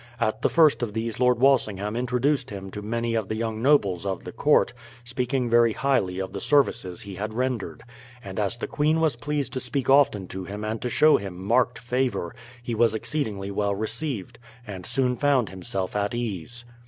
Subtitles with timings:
[0.19, 4.03] At the first of these Lord Walsingham introduced him to many of the young nobles
[4.03, 7.83] of the court, speaking very highly of the services he had rendered;
[8.23, 11.35] and as the queen was pleased to speak often to him and to show him
[11.37, 12.33] marked favour,
[12.63, 16.65] he was exceedingly well received, and soon found himself at ease.